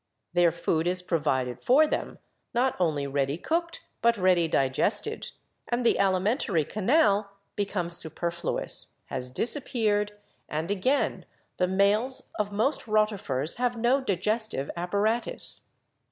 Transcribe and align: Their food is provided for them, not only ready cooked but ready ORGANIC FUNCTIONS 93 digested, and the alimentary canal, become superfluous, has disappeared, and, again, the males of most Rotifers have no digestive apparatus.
Their 0.33 0.51
food 0.51 0.87
is 0.87 1.03
provided 1.03 1.61
for 1.63 1.85
them, 1.85 2.17
not 2.55 2.75
only 2.79 3.05
ready 3.05 3.37
cooked 3.37 3.85
but 4.01 4.17
ready 4.17 4.45
ORGANIC 4.45 4.53
FUNCTIONS 4.61 4.83
93 5.05 5.19
digested, 5.19 5.31
and 5.67 5.85
the 5.85 5.99
alimentary 5.99 6.65
canal, 6.65 7.33
become 7.55 7.91
superfluous, 7.91 8.93
has 9.11 9.29
disappeared, 9.29 10.13
and, 10.49 10.71
again, 10.71 11.25
the 11.57 11.67
males 11.67 12.31
of 12.39 12.51
most 12.51 12.87
Rotifers 12.87 13.57
have 13.57 13.77
no 13.77 14.01
digestive 14.01 14.71
apparatus. 14.75 15.67